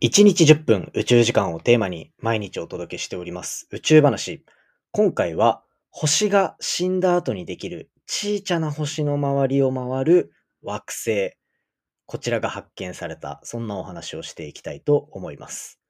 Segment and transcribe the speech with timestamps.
[0.00, 4.44] 1日10分宇宙時間をテーマに毎日お届けしております宇宙話。
[4.92, 10.32] 今回は星が死んだ後にできる小さな星の周りを回る
[10.62, 11.32] 惑星。
[12.06, 15.80] こちらが発見された、そんなお話をしていきたいと思います。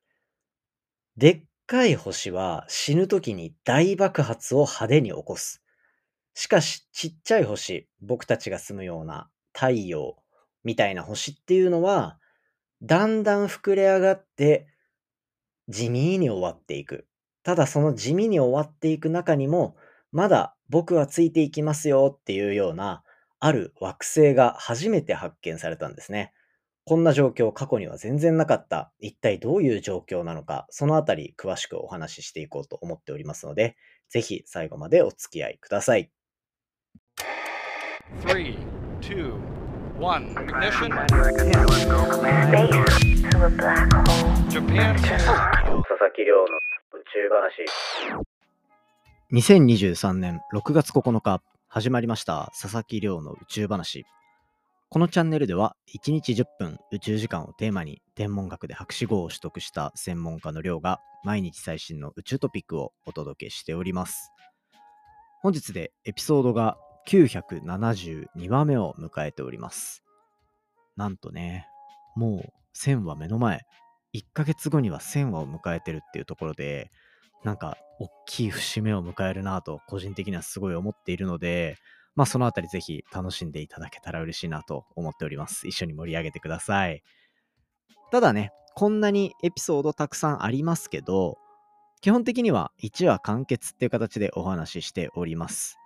[1.18, 5.62] でっかい星は死ぬ時に大爆発を派手に起こす。
[6.32, 10.16] しかしちっちゃい星、僕たちが住むような太陽
[10.64, 12.18] みたいな星っていうのは、
[12.82, 14.68] だんだん膨れ上がって
[15.68, 17.06] 地味に終わっていく。
[17.42, 19.76] ただその地味に終わっていく中にも、
[20.12, 23.02] まだ僕はついていきますよっていうような、
[23.40, 26.32] ある惑星が初めて発見されたんですね。
[26.84, 28.92] こんな状況過去には全然なかった。
[28.98, 33.76] 一体どういう状況なのか、そのあたり詳しくお話ししていこうと思っておりますので、
[34.08, 36.10] ぜひ最後までお付き合いください。
[38.22, 38.56] Three,
[39.00, 39.34] two,
[39.98, 40.26] one.
[40.36, 40.90] Ignition.
[44.48, 44.96] Japan.
[49.32, 54.06] 2023年6月9日、始まりました佐々木亮の宇宙話。
[54.88, 64.30] このチャンネルでは1日10分宇宙時間をテーマに天文学で博士号を取得した専門家の亮が毎日最新の宇宙トピックをお届けしております。
[65.42, 66.78] 本日でエピソードが
[67.08, 70.04] 972話目を迎えております。
[70.94, 71.66] なんとね、
[72.14, 73.62] もう1000話目の前、
[74.14, 76.90] 1ヶ月後には1000話を迎えてるっていうところで、
[77.44, 81.78] なんか大きい節目を迎えるなと個人的にはすごい思っているので、
[82.14, 85.66] まあそのあたりぜひ楽しんでいただけたら嬉しいなと思っております。
[85.66, 87.02] 一緒に盛り上げてください。
[88.12, 91.38] ただね、こんなにエピソードたくさんありますけど、
[92.02, 95.78] 基本的には1話完結っていう形でお話ししております。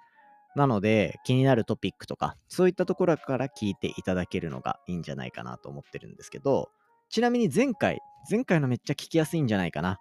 [0.55, 6.71] なので、気になるトピックとか、そういったところから聞いていただけるのがいいんじゃないかなと思ってるんですけど、
[7.09, 8.01] ちなみに前回、
[8.31, 9.99] 前回のめっちゃ聞きやすいんじゃないかな。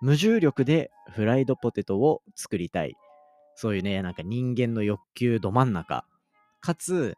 [0.00, 2.94] 無重力でフライドポテトを作りたい。
[3.54, 6.04] そういうね、なんか人間の欲求ど真ん中。
[6.60, 7.16] かつ、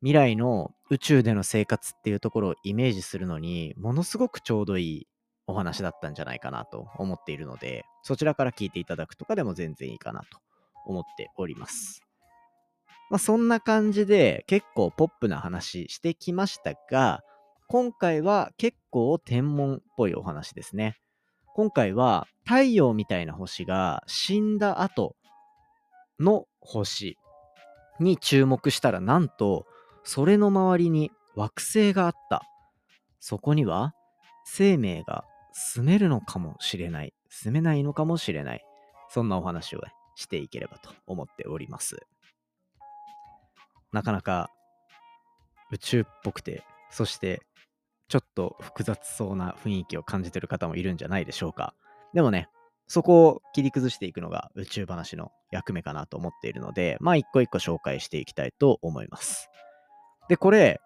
[0.00, 5.08] 未来の宇宙での生活っていうところをイメージするのに、ものすごくちょうどいい
[5.46, 10.38] お話だったんじゃないかなと思っているので、そちらから聞いていただくとかでも全然いいかなと
[10.86, 12.03] 思っております。
[13.10, 17.22] まあそんな感じで結構ポップな話してきましたが、
[17.68, 20.98] 今回は結構天文っぽいお話ですね。
[21.54, 25.16] 今回は太陽みたいな星が死んだ後
[26.18, 27.16] の星
[28.00, 29.66] に注目したらなんと
[30.02, 32.42] それの周りに惑星があった。
[33.20, 33.94] そこには
[34.44, 37.14] 生命が住めるのかもしれない。
[37.30, 38.64] 住めないのかもしれない。
[39.08, 39.80] そんなお話を
[40.16, 41.96] していければと思っております。
[43.94, 44.50] なかなか
[45.70, 47.40] 宇宙っぽくて、そして
[48.08, 51.74] ちょっと複雑そうな雰囲気を感じてる方もいるんじゃないでしょうか。
[52.12, 52.48] でもね、
[52.88, 59.48] そこを切り崩していくのが宇宙話の役目かなと思っているので、まあ一個一個紹介していきたいと思います。
[60.28, 60.80] で、これ、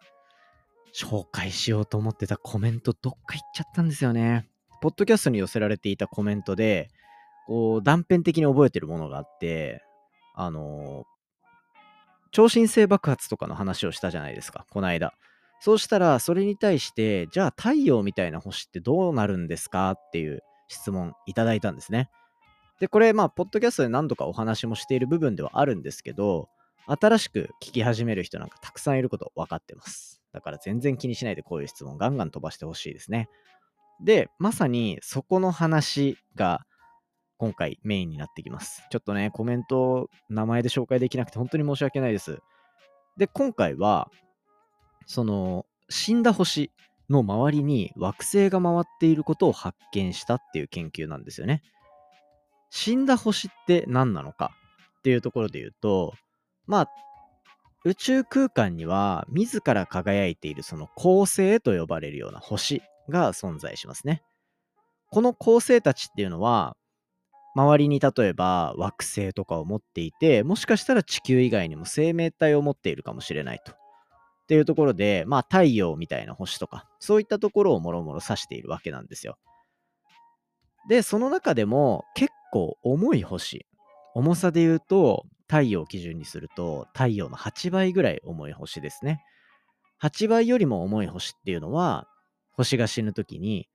[0.95, 4.49] 紹介しようと思ってたコメントどっか行っちゃったんですよね。
[4.83, 6.91] ポッドキャストに寄せられていたコメントで、
[7.47, 9.83] こう断片的に覚えてるものがあって、
[10.35, 11.05] あの
[12.31, 15.12] 超新星爆発とかの話をしたじゃないですか、この間。
[15.61, 22.11] そうしたら、それに対して、じゃあ太陽みたいな星ってどうなるんですかっていう質問いただいたんですね。
[22.81, 26.49] で、これ、まあ、ポッドキャストで何度かお話もしている部分ではあるんですけど、
[26.87, 30.22] 新しく聞き始める人なんかたくさんいること分かってます。
[30.33, 33.28] だから全然気にしないでこういう質問ガンガン飛ばしてほしいですね。
[34.03, 36.65] で、まさにそこの話が
[37.38, 38.82] 今回メインになってきます。
[38.91, 42.41] ちょっとね、コメント名前で紹介できなくて本当に申し訳ないです。
[43.16, 44.10] で、今回は、
[45.06, 46.71] その死んだ星
[47.09, 51.62] の周りに惑星が回っていることを発見したっていう研究なんですよね。
[52.71, 54.50] 死んだ星って何なのか？
[54.98, 56.12] っていうところで言うと、
[56.66, 56.88] まあ、
[57.84, 64.22] 宇宙空間には自ら輝いているその恒星と呼ばれるような星が存在しますね。
[65.10, 66.77] この恒星たちっていうのは、
[67.59, 73.72] 周りに例えば惑星とかを持っていて、もしかしたら地球以外にも生命体を持っているかもしれないと。
[73.72, 73.77] っ
[74.47, 79.39] ていうところで、まあ太陽みたいな星とか、そういったところをもろもろ指しているわけなんですよ。
[80.89, 83.66] で、その中でも結構重い星、
[84.15, 89.21] 重さで言うと、太陽を基準にすると、太陽の8倍ぐらい重い星ですね。
[90.01, 92.07] 8倍よりも重い星っていうのは、
[92.53, 93.69] 星が死ぬ時に、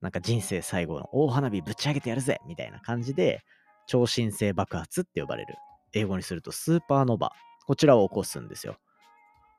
[0.00, 3.42] なんか人生最後の大花火ぶち上げてやるぜみたいな感じで、
[3.86, 5.54] 超新星爆発って呼ばれる。
[5.92, 7.30] 英語にするとスーパーノヴァ。
[7.66, 8.78] こちらを起こすんですよ。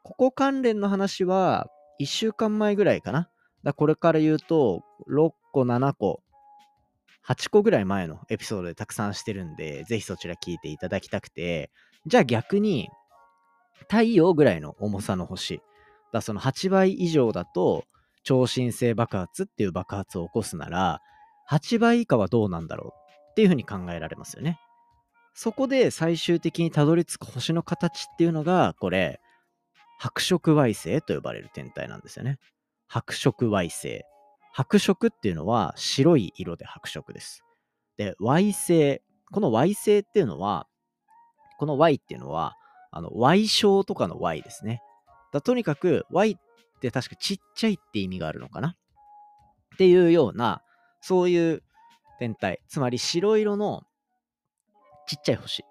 [0.03, 1.67] ここ関連の話は、
[1.99, 3.29] 1週間前ぐらいかな。
[3.63, 6.21] だこれから言うと、6個、7個、
[7.27, 11.69] 8個ぐらい前のエピソードでたくさんしてるんで、ぜひそちら聞いていただきたくて、
[12.05, 12.89] じゃあ逆に、
[13.89, 15.61] 太陽ぐらいの重さの星。
[16.11, 17.85] だその8倍以上だと、
[18.29, 21.01] 超新星爆発っていう爆発を起こすなら、
[21.49, 24.59] 8倍以下はどうなんだろうっていうふうに考えられますよね。
[25.33, 29.19] そこで最終的にたどり着く星の形っていうのが、これ、
[29.97, 32.37] 白色矮星と呼ばれる天体なんですよね。
[32.87, 34.03] 白色矮星。
[34.53, 37.43] 白色っていうのは白い色で白色です。
[37.97, 39.01] で、矮星。
[39.31, 40.67] この矮星っていうのは、
[41.57, 42.53] この Y っていうのは、
[42.91, 44.83] あの、Y 小とかの Y ですね。
[45.33, 46.35] だとにかく Y っ
[46.79, 48.69] て確かちっちゃいって意味があるのかな？
[48.69, 50.61] っていうような、
[51.01, 51.63] そういう
[52.19, 52.59] 天体。
[52.67, 53.83] つまり白色の
[55.07, 55.63] ちっちゃい星。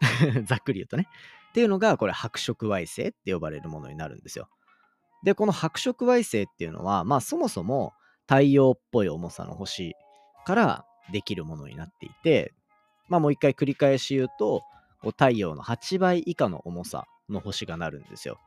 [0.44, 1.08] ざっくり言うとね。
[1.50, 4.48] っていうのが、これ白色矮星って呼ばれるものになるんですよ。
[5.24, 7.92] で、この白色矮星っていうのは、まあそもそも
[8.28, 9.94] 太陽っぽい重さの星
[10.44, 12.54] からできるものになっていて、
[13.08, 14.62] まあもう一回繰り返し言うと、
[15.00, 18.38] こう太陽の8倍以下の重さの星がなるんですよ。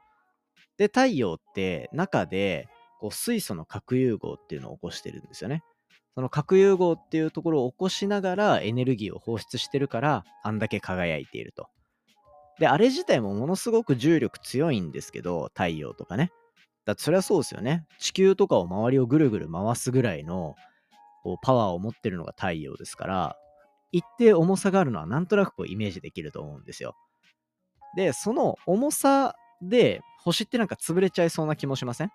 [0.79, 2.67] で、太陽って中で
[2.99, 5.61] こう水素の核融合っていうのを起こしてるんですよね。
[6.15, 11.67] その核融合っていうところを起こしながらエネルギーを放出してるからあんだけ輝いていると。
[12.59, 16.31] で、あれ自体もものすごく重力強いんですけど、太陽とかね。
[16.85, 17.85] だってそれはそうですよね。
[17.99, 20.55] 地球とかを周りをぐるぐる回すぐらいの
[21.23, 23.35] こうパワーを持ってるのが太陽ですから、
[23.91, 26.95] 一定重さがあるのはなんとなくこうイメージできると思うんですよ。
[27.95, 32.11] で、その重さで星ってなんか潰れちゃいそうな気もしません？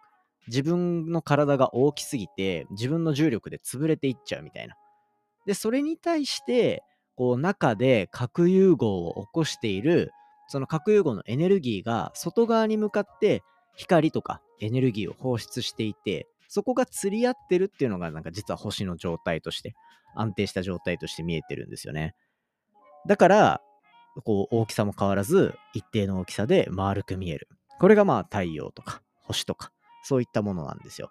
[0.46, 4.76] 自分の体が大きすぎて自分の重力で潰れていっちゃうみたいな。
[5.46, 6.82] で、それに対して
[7.16, 10.10] こう中で核融合を起こしている
[10.48, 13.42] その核融合のエネルギーが外側に向かって
[13.76, 19.74] 光とかエネルギーを放出していてそこが釣り合ってるっていうのがなんか実は星の状態として
[20.14, 22.14] 安定した状態として見えてるんですよね
[23.06, 23.60] だから
[24.22, 27.48] こう大きさも変わらず一定の大きさで丸く見える
[27.80, 29.72] これがまあ太陽とか星とか
[30.02, 31.10] そういったものなんですよ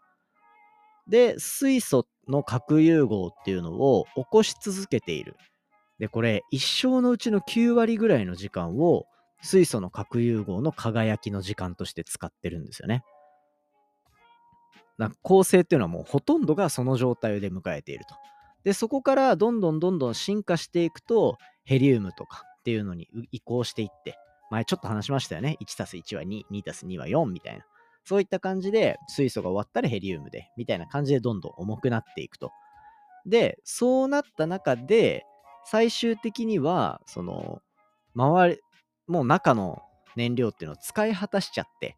[1.07, 5.35] で水素の核融合っていうのを起こし続けている
[5.99, 9.05] でこれ一生のうちの9割ぐらいの時間を
[9.43, 13.03] 水素の核融合の輝きの時間として使ってるんですよね。
[14.97, 18.15] な恒星っていうのはもうほとんどがその状態で迎えていると。
[18.63, 24.17] で、そこからどんどんどんどん進化していくと、ヘリウムとかっていうのに移行していって、
[24.49, 25.57] 前ちょっと話しましたよね。
[25.61, 27.65] 1たす1は2、2たす2は4みたいな。
[28.05, 32.51] そういった感じで水素が終わったらヘリウムで、みたいな感じでどんどん重くなっていくと。
[33.25, 35.25] で、そうなった中で、
[35.65, 37.61] 最終的には、その、
[38.15, 38.59] 周り、
[39.07, 39.81] もう中の
[40.15, 41.97] 燃料っていうのを使い果たしちゃって、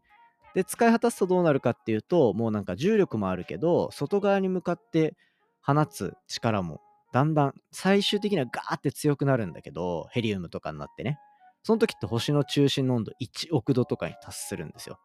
[0.54, 5.14] で、使い果たすとどうなるかっていうと、もうなんか重力もあるけど、外側に向かって
[5.62, 6.80] 放つ力も、
[7.16, 11.18] だんだん最終的にはガーって強くなるんだけど、ヘリウムとかになってね。
[11.62, 14.98] その時って星の中心の温度1億度とかに達するんですよ。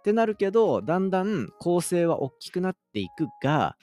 [0.00, 3.74] ってなるけど、だんだん構成は大きくなっていくが、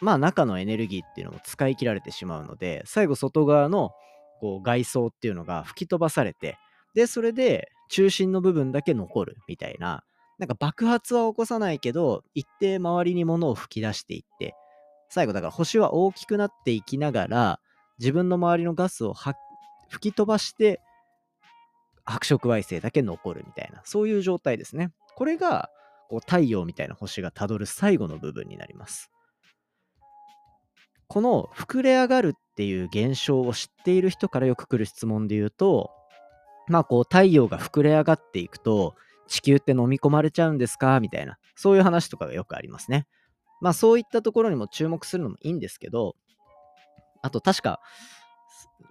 [0.00, 3.92] まあ中のエネルギーっていうのも使い切られてしまうので、最後外側の
[4.40, 6.58] こう外装っていうのが吹き飛ばされて、
[6.96, 10.02] で、それで中心の部分だけ残るみたいな、
[10.40, 14.56] なんか爆発は起こさないけど、一定周りに物を吹き出していって、
[15.12, 17.60] 最後だから星は大きくなっていきながら、
[17.98, 19.12] 自分の周りのガスを
[19.90, 20.80] 吹き飛ばして、
[22.06, 24.90] 白色矮星だけ残るみたいな、そういう状態ですね。
[25.14, 25.68] これが、
[26.08, 29.10] こう太陽みたいな星がたどる最後の部分になります。
[31.08, 35.90] この膨れ上がるっていう現象を知っている人からよく来る質問で言うと、
[36.68, 38.94] まあこう太陽が膨れ上がっていくと
[39.28, 41.00] 地球って飲み込まれちゃうんですか？
[41.00, 43.06] みたいな、そういう話とかがよくありますね。
[43.62, 46.16] まあそういったところにも注目するのもいいんですけど、
[47.22, 47.80] あと確か、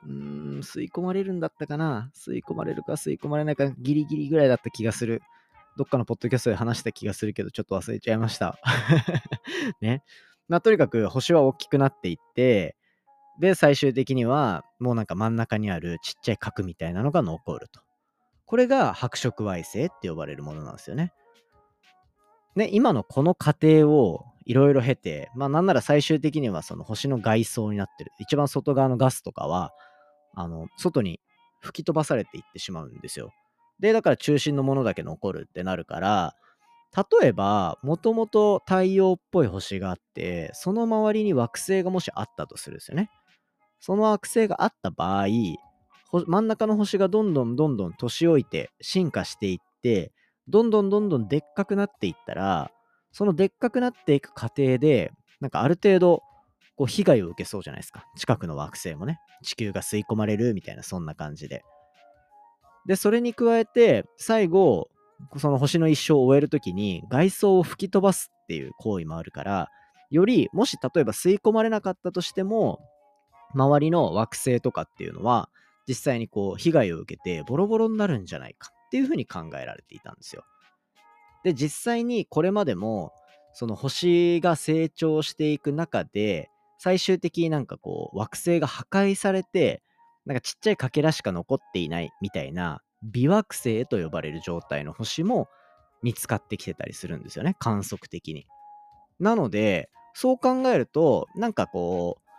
[0.06, 5.22] うーん、吸い込まれるんだったかな吸い込まれるか吸い込まれないかギリギリぐらいだった気がする。
[5.78, 8.58] どっかのポッドキャストで話した気がするけど、ちょっと忘れちゃいました。
[9.82, 10.04] ね。
[10.48, 12.78] まあとにかく星は大きくなっていって、
[13.42, 17.82] で、最終的には、もうなんか真ん中にあるちっちゃい核みたいなのが残ると。
[18.46, 21.12] これが白色矮星って呼ばれるものなんですよね。
[22.56, 28.12] ね、今のこの過程をいろいろ経て、まあなんなら最終的にはその星の外装になってる。
[28.19, 29.71] 一番外側のガスとかは、
[30.33, 31.19] あの、外に
[31.62, 33.31] 吹き飛ばされていってしまうんですよ。
[33.79, 36.36] で、だから中心のものだけ残るってなるから、
[37.21, 43.10] 例えば、もともと太陽っぽい星があって、その周りに惑星がもしあったとするんですよね。
[43.79, 45.27] その惑星があった場合、
[46.27, 50.12] 真ん中の星がどんどんどんどん年老いて進化していって、
[50.48, 52.71] どんどんどんどんでっかくなっていったら、
[53.12, 56.24] そのでっかくなっていく過程で、なんかある程度、
[56.77, 58.06] こう被害を受けそうじゃないですか。
[58.15, 59.20] 近くの惑星もね。
[59.44, 61.63] 地球が吸い込まれるみたいな、そんな感じで。
[62.86, 64.89] で、それに加えて、最後、
[65.38, 69.70] その星の一生を終えるときに、外装を吹き飛ばすっていう行為もあるから、
[70.10, 72.80] より、もし例えば吸い込まれなかったとしても、
[73.53, 75.50] 周りの惑星とかっていうのは、
[75.88, 80.44] 実際にこう、被害を受けてボロボロになるんじゃないかっていうふうに考えられていたんですよ。
[81.43, 83.12] で、実際にこれまでも、
[83.53, 89.83] その星が成長していく中で、最終的になんかこう、惑星が破壊されて、
[90.25, 95.48] なんかちっちゃいかけらしか残っていないみたいな、微惑星と呼ばれる状態の星も
[96.03, 98.48] 見つかってきてたりするんですよね、観測的に。
[99.19, 102.30] なので、そう考えると、なんかこう、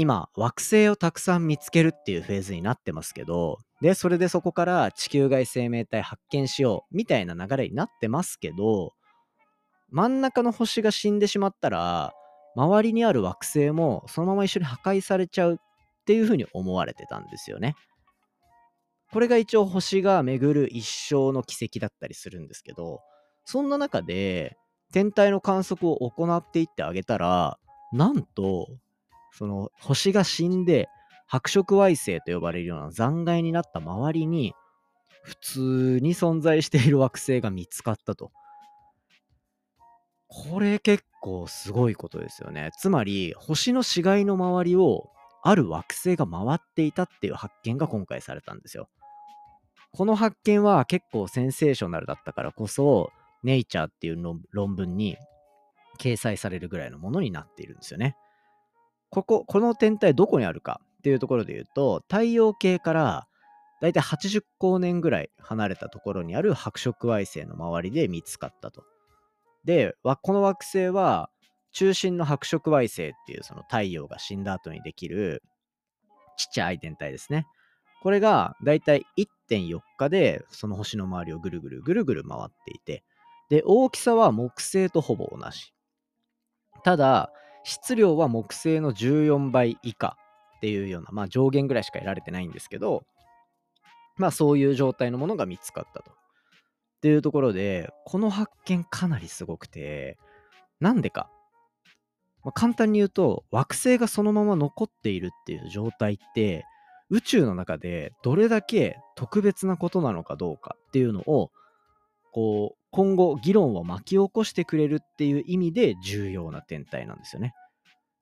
[0.00, 8.92] 今、惑星をたくさん見つけるっていうフェーズになってますけど、で、それでそこから地球外生命体発見しようみたいな流れになってますけど、
[9.90, 12.12] 真ん中の星が死んでしまったら、
[12.54, 15.56] 周りにある惑星もそのまま一緒に破壊されちゃうっ
[16.06, 17.74] ていうふうに思われてたんですよね。
[19.12, 23.00] これが一応星が巡る一生の奇跡だったりするんですけど、
[23.44, 24.56] そんな中で
[24.92, 27.58] 天体の観測を行っていってあげたら、
[27.92, 28.68] なんと、
[29.32, 30.88] その星が死んで
[31.26, 34.54] 白色矮星と呼ばれるような残骸になった周りに、
[35.22, 38.32] 普通に存在している惑星が見つかったと。
[40.26, 42.70] これ結構すごいことですよね。
[42.78, 45.10] つまり、星の死骸の周りを
[45.42, 48.88] ある惑星が回っていたっていう発見が今回されたんですよ。
[49.92, 53.10] この発見は結構センセーショナルだったからこそ、
[53.42, 55.16] ネイチャーっていう論文に
[55.98, 58.16] 掲載されるぐらいのものになっているんですよね。
[59.10, 63.26] ここ、この天体どこにあるかっていうところで言うと、太陽系から
[63.80, 68.84] だいたい80光年ぐらい離れたところにある白色矮星の周りで見つかったと。
[69.64, 71.30] で、この惑星は
[71.72, 75.42] 中心の白色矮星っていうその太陽が死んだ後にできる
[76.36, 77.46] ちっちゃい天体ですね。
[78.02, 79.04] これがだいたい
[79.50, 83.04] 1.4日でその星の周りをぐるぐるぐるぐる回っていて、
[83.48, 85.72] で、大きさは木星とほぼ同じ。
[86.84, 87.32] ただ、
[87.64, 90.16] 質量は木星の14倍以下
[90.56, 93.04] っていうような、まあ上限ぐらいしか得られてないんですけど、
[94.16, 96.10] まあそういう状態のものが見つかったと。
[96.10, 100.18] っていうところで、この発見かなりすごくて、
[100.80, 101.30] なんでか。
[102.44, 106.64] まあ、簡単に言うと、惑星がそのまま残っているっていう状態って、
[107.10, 111.50] 宇宙の中でどれだけ特別なことなのかどうかっていうのを、
[112.32, 117.54] こう、今後議論を巻き起こしてくれるっていう意味で重要な天体なんですよね。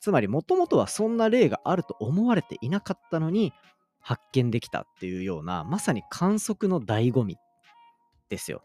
[0.01, 3.53] つまり、もともとはそんな例があると思われていなかったのに、
[4.01, 7.37] 発見できたっていうような、まさに観測の醍醐味
[8.29, 8.63] ですよ。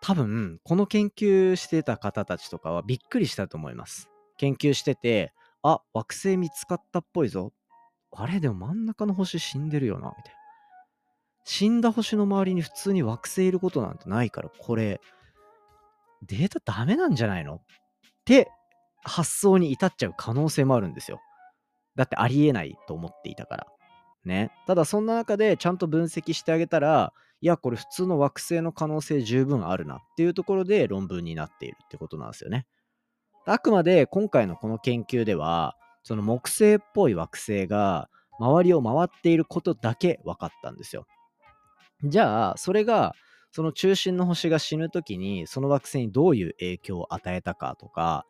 [0.00, 4.10] 多分、この研究してた方たちとかはびっくりしたと思います。
[4.36, 7.52] 研究してて、あ、惑星見つかったっぽいぞ。
[8.12, 10.43] あれでも真ん中の星死んでるよな、みたいな。
[11.44, 15.00] 死んだ星の周りに普通に惑星いることなんてないから、これ、
[16.26, 17.56] データダメなんじゃないの？
[17.56, 17.60] っ
[18.24, 18.48] て
[19.02, 21.20] 発想に至っちゃう可能性もあるんですよ。
[21.96, 23.66] だってありえないと思っていたから。
[24.24, 24.50] ね。
[24.66, 32.66] ただそんな中でちゃんと分析してあげたら、いや、これ普通の惑星の可能性十分あるなっていうところで論文になっているってことなんですよね。
[33.44, 38.08] あくまで今回のこの研究では、その木星っぽい惑星が
[38.40, 41.06] 周りを回っていることだけ分かったんですよ。
[42.02, 43.14] じゃあ、それが
[43.50, 48.26] その中心の星が死ぬ時にその惑星にどういう影響を与えたかとか、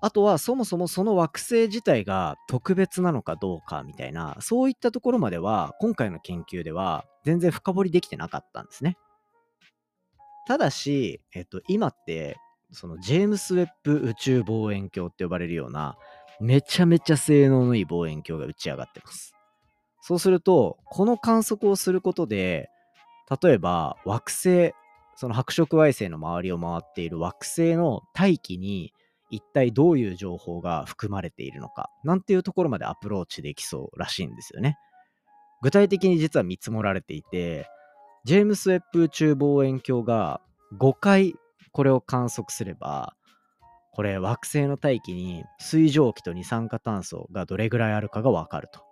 [0.00, 8.98] あとはそもそもその惑星自体が特別なのかどうかみたいな、そういったところまでは今回の研究では全然深掘りできてなかったんですね。
[10.48, 12.36] ただし、えっと、今って、
[12.72, 15.96] そのジェームス・ウェッブ宇宙望遠鏡って呼ばれるような、
[16.40, 19.32] めちゃめちゃ性能のいい望遠鏡が打ち上がってます。
[20.02, 22.68] そうすると、この観測をすることで、
[23.42, 24.74] 例えば惑星、
[25.14, 28.92] その白色矮星の周りを回っている惑星の大気に
[29.30, 34.76] 一体どういう情報が含まれているのか、なんていうところまでアプローチできそうらしいんですよね。
[35.62, 37.68] 具体的に実は見積もられていて、
[38.24, 40.40] ジェームス・ウェッブ宇宙望遠鏡が
[40.80, 41.34] 5回
[41.70, 43.14] これを観測すれば、
[43.92, 48.91] これ惑星の大気に水蒸気と二酸化炭素がどれぐらいあるかがわかると。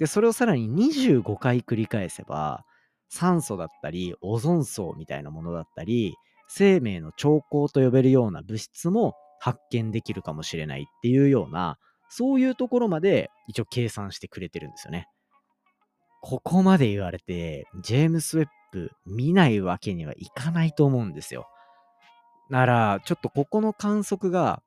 [0.00, 2.64] で、それをさらに25回繰り返せば、
[3.08, 6.16] 酸素だったり、オゾン層みたいなものだったり、
[6.48, 11.78] 生命の兆候と呼べるような物質も発見できるかもしれないっていうような、
[12.08, 15.06] そういうところまで一応計算してくれてるんですよね。
[16.22, 21.46] ここまで言われて、ジェームス・ウェッブ見ないわけにはいかないと思うんですよ。
[22.48, 24.62] なら、ちょっとここの観測が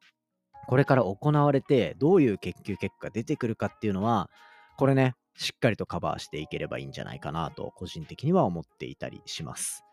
[0.67, 4.29] これから行われて、どういう研究結果が出てくるかっていうのは、
[4.77, 9.83] これね、しっかりとカバーしていければいいんじゃないかなと、個人的には思っていたりします。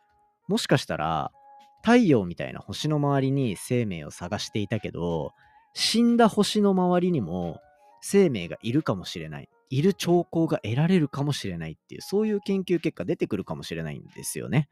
[0.49, 1.33] もしかしたら、
[1.83, 5.33] 太陽みたいな星の周りに生命を探していたけど、
[5.75, 7.61] 死んだ星の周りにも
[8.01, 9.49] 生命がいるかもしれない。
[9.71, 14.69] いる兆候が得られるかもしれないっていう、そういう研究結果出てくるかもしれないんですよね。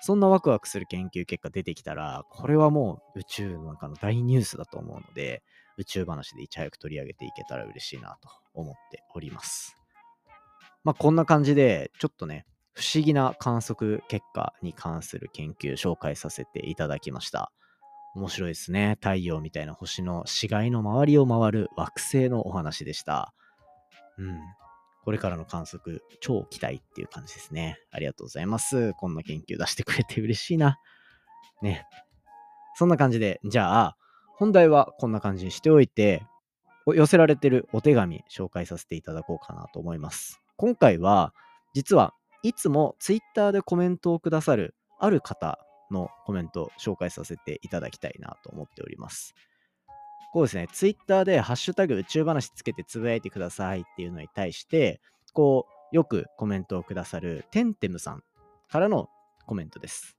[0.00, 5.42] そんなワクワクする研究結果出てきたら、これはもう宇宙の中の大ニュースだと思うので、
[5.76, 9.81] 宇宙話でいち早く取り上げていけたら嬉しいなと思っております。
[10.84, 17.52] まあこんな感じで、ちょっとね、不思議な観測結果に関する研究紹介させていただきました。
[18.14, 18.98] 面白いですね。
[19.00, 23.34] 太陽みたいな星の死骸の周りを回る惑星のお話でした。
[24.18, 24.38] うん。
[25.04, 27.78] これからの観測、超期待っていう感じですね。
[27.90, 28.92] ありがとうございます。
[28.94, 30.78] こんな研究出してくれて嬉しいな。
[31.62, 31.86] ね。
[32.74, 33.96] そんな感じで、じゃあ、
[34.36, 36.24] 本題はこんな感じにしておいて、
[36.86, 40.40] 寄せられてるお手紙紹介させていただこうかなと思います。
[40.62, 41.34] 今回は、
[41.74, 42.14] 実は
[42.44, 45.58] いつも Twitter でコメントをくださるある方
[45.90, 49.34] のコメントを紹介させていただきたいなと思っております。
[50.32, 55.00] こうですね、Twitter でハッシュタグ宇宙話つけてつぶやいてくださいっていうのに対して、
[55.32, 58.22] こう、よくコメントをくださるテンテムさん
[58.68, 59.08] からの
[59.48, 60.16] コメントです。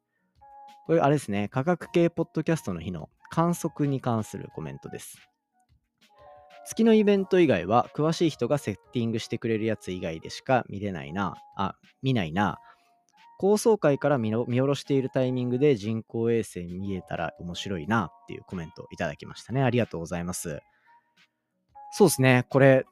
[0.88, 5.18] これあれですね、科学系ポッドキャストの日の観測に関するコメントです。
[6.66, 12.60] 月のイベント以外は詳しい人がセッティングしてくれるやつ以外でしか見れないな、あ、見ないな。
[13.38, 19.62] 高層階から見下ろしているタイミングで人工衛星見えたら面白いなっていうコメントをいただきましたね。
[19.62, 20.62] ありがとうございます。
[21.92, 22.46] そうですね。
[22.50, 22.86] これ、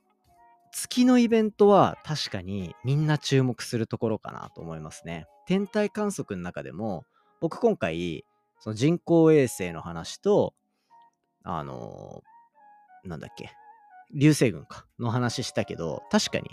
[0.74, 5.26] 月のイベントは確かにみんな注目するところかなと思いますね。
[5.46, 7.06] 天体観測の中でも、
[7.40, 8.26] 僕今回、
[8.60, 10.54] その人工衛星の話と、
[11.44, 13.52] あのー、なんだっけ、
[14.14, 16.50] 流星群か、の話したけど、確かに、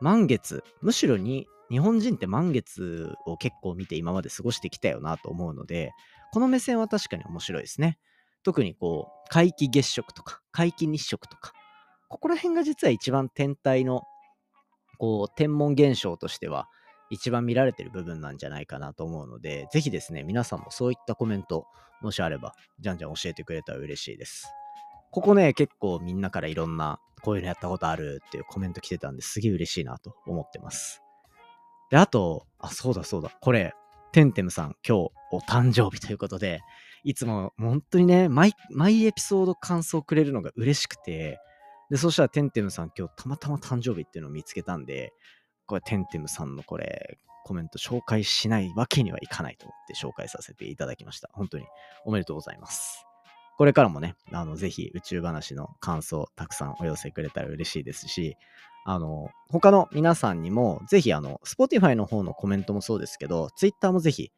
[0.00, 5.92] 満月、むしろに、日本人って満月を結構見て今まで過ごしてきたよなと思うので、
[6.32, 7.98] この目線は確かに面白いですね。
[8.42, 11.52] 特にこう、皆既月食とか、皆既日食とか、
[12.08, 14.02] ここら辺が実は一番天体の、
[14.98, 16.68] こう、天文現象としては、
[17.10, 21.66] 一番見られてる部分なんじゃないかなと思うので、ぜひですね、皆さんもそういったコメント、
[22.00, 24.46] もしあれば、じゃんじゃん教えてくれたら嬉しいです。
[25.12, 31.02] ここね、結構みんなからいろんな、こういうのやったことあるっていうコメント来てたんですげえ嬉しいなと思ってます。
[31.90, 33.74] で、あと、あ、そうだそうだ、これ、
[34.12, 36.60] テンテムさん、今日お誕生日ということで、
[37.04, 41.38] いつも本当にね、毎、毎エピソード感想くれるのが嬉しくて、
[41.90, 45.12] で、そしたらテンテムさん今日たまたま誕生日っていうのを見つけたんで、
[45.66, 51.28] これテンテムさんのこれ、コメント紹介しないわけにはいかないと思って紹介させていただきました。
[51.32, 51.66] 本当に
[52.04, 53.04] おめでとうございます。
[53.58, 58.36] これからもね、あの、ぜひ宇宙話の感想たくさんお寄せくれたら嬉しいですし、
[58.84, 64.32] あの、他の皆さんにも、ぜひあの、Spotify の方のコメントもそうですけど、Twitter もぜひ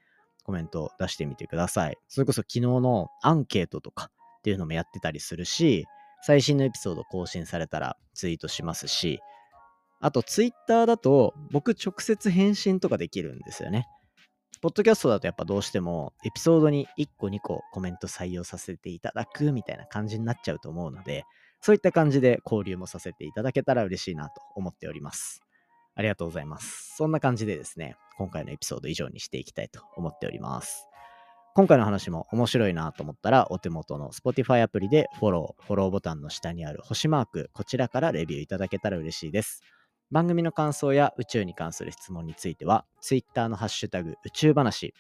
[0.45, 1.97] コメントを出してみてください。
[2.09, 5.87] それこそ昨日のアンケートとかっていうのもやってたりするし、
[6.23, 9.21] 最新のエピソード更新されたらツイートしますし、
[10.01, 13.87] あと Twitter だと僕直接返信とかできるんですよね。
[14.65, 21.27] ポッドキャストだとやっぱどうしてもエピソードに1個2個コメント採用させていただくみたいな感じになっちゃうと思うので、
[21.61, 25.43] そういった感じで交流もさせていただけたら嬉しいなと思っております。
[25.95, 26.95] ありがとうございます。
[26.97, 30.89] そんな感じでですね、今回のエピソード以上にしていきたいと思っております。
[31.55, 39.61] 今回の話も面白いなと思ったら、お手元の Spotify アプリでフォロー、フォローボタンの下にある星マーク、こちらからレビューいただけたら嬉しいです。
[40.11, 44.95] 番組の感想や宇宙に関する質問については、Twitter のハッシュタグ宇宙話、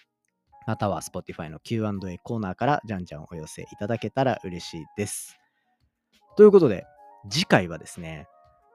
[0.66, 5.38] または Spotify の Q&A コーナーからじゃんじゃんお寄せいただけたら嬉しいです。
[6.36, 6.86] ということで、
[7.30, 8.26] 次回はですね、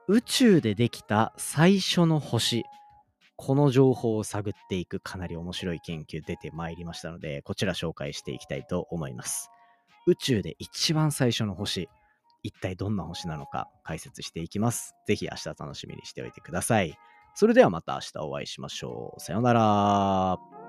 [0.08, 2.64] 宇宙でできた最初の星、
[3.36, 9.50] この情報を探っていくかなり面白い研究出てまいりましたので、こちら紹介していきたいと思います。
[10.06, 11.88] 宇宙で一番最初の星、
[12.42, 14.94] 一体どんな星なのか解説していきます。
[15.06, 16.96] ぜひ明日楽しみにしておいてください。
[17.34, 19.20] それではまた明日お会いしましょう。
[19.20, 20.59] さようなら。